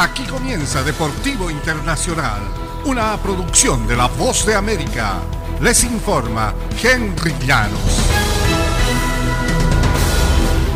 [0.00, 2.40] Aquí comienza Deportivo Internacional,
[2.86, 5.16] una producción de La Voz de América.
[5.60, 8.08] Les informa Henry Llanos.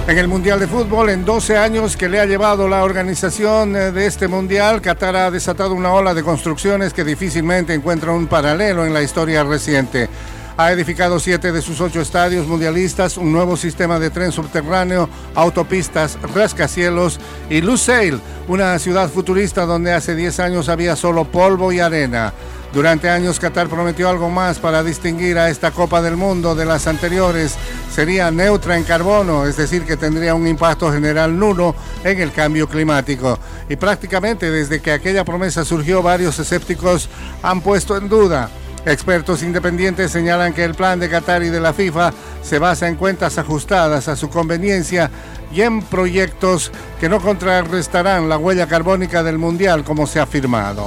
[0.06, 3.92] En el Mundial de Fútbol, en 12 años que le ha llevado la organización eh,
[3.92, 8.84] de este Mundial, Qatar ha desatado una ola de construcciones que difícilmente encuentra un paralelo
[8.84, 10.10] en la historia reciente.
[10.56, 16.16] Ha edificado siete de sus ocho estadios mundialistas, un nuevo sistema de tren subterráneo, autopistas,
[16.32, 17.18] rascacielos
[17.50, 22.32] y Lusail, una ciudad futurista donde hace 10 años había solo polvo y arena.
[22.72, 26.86] Durante años Qatar prometió algo más para distinguir a esta Copa del Mundo de las
[26.86, 27.56] anteriores.
[27.92, 32.68] Sería neutra en carbono, es decir, que tendría un impacto general nulo en el cambio
[32.68, 33.40] climático.
[33.68, 37.08] Y prácticamente desde que aquella promesa surgió, varios escépticos
[37.42, 38.50] han puesto en duda
[38.86, 42.12] Expertos independientes señalan que el plan de Qatar y de la FIFA
[42.42, 45.10] se basa en cuentas ajustadas a su conveniencia
[45.50, 46.70] y en proyectos
[47.00, 50.86] que no contrarrestarán la huella carbónica del Mundial como se ha afirmado.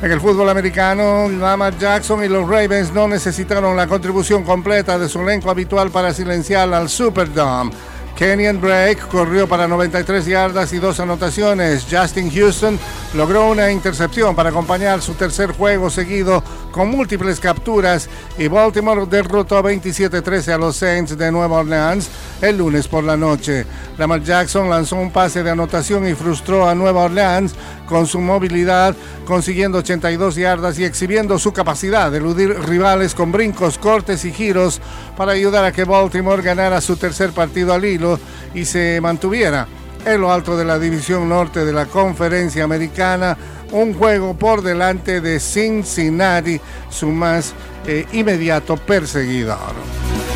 [0.00, 5.08] En el fútbol americano, Lamar Jackson y los Ravens no necesitaron la contribución completa de
[5.08, 7.72] su elenco habitual para silenciar al Superdome.
[8.18, 11.86] Kenyon Drake corrió para 93 yardas y dos anotaciones.
[11.88, 12.76] Justin Houston
[13.14, 19.62] logró una intercepción para acompañar su tercer juego seguido con múltiples capturas y Baltimore derrotó
[19.62, 23.66] 27-13 a los Saints de Nueva Orleans el lunes por la noche.
[23.96, 27.54] Lamar Jackson lanzó un pase de anotación y frustró a Nueva Orleans
[27.86, 28.94] con su movilidad,
[29.24, 34.80] consiguiendo 82 yardas y exhibiendo su capacidad de eludir rivales con brincos, cortes y giros
[35.16, 38.18] para ayudar a que Baltimore ganara su tercer partido al hilo
[38.54, 39.66] y se mantuviera
[40.04, 43.36] en lo alto de la división norte de la conferencia americana,
[43.72, 47.52] un juego por delante de Cincinnati, su más
[47.86, 50.27] eh, inmediato perseguidor.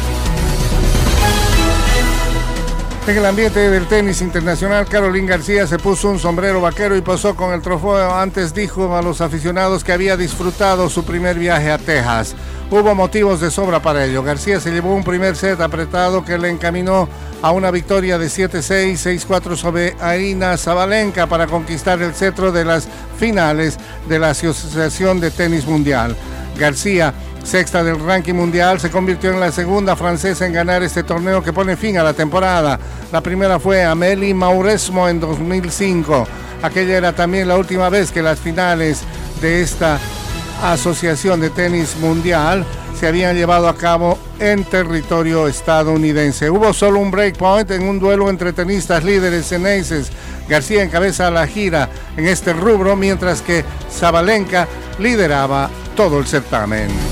[3.04, 7.34] En el ambiente del tenis internacional, Caroline García se puso un sombrero vaquero y pasó
[7.34, 8.14] con el trofeo.
[8.14, 12.36] Antes dijo a los aficionados que había disfrutado su primer viaje a Texas.
[12.70, 14.22] Hubo motivos de sobra para ello.
[14.22, 17.08] García se llevó un primer set apretado que le encaminó
[17.42, 18.92] a una victoria de 7-6,
[19.26, 22.86] 6-4 sobre Aina Zabalenka para conquistar el cetro de las
[23.18, 26.16] finales de la Asociación de Tenis Mundial.
[26.56, 27.12] García
[27.42, 31.52] sexta del ranking mundial, se convirtió en la segunda francesa en ganar este torneo que
[31.52, 32.78] pone fin a la temporada.
[33.10, 36.26] La primera fue Amélie Mauresmo en 2005.
[36.62, 39.02] Aquella era también la última vez que las finales
[39.40, 39.98] de esta
[40.62, 42.64] Asociación de Tenis Mundial
[42.98, 46.48] se habían llevado a cabo en territorio estadounidense.
[46.48, 50.12] Hubo solo un breakpoint en un duelo entre tenistas líderes aces.
[50.48, 54.68] García encabeza la gira en este rubro, mientras que Zabalenka
[55.00, 57.11] lideraba todo el certamen.